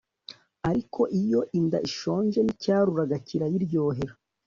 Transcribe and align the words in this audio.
ariko 0.69 1.01
iyo 1.21 1.41
inda 1.59 1.77
ishonje, 1.87 2.39
n'icyaruraga 2.41 3.15
kirayiryohera 3.27 4.13